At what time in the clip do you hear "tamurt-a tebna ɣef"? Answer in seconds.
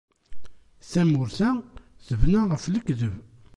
0.89-2.63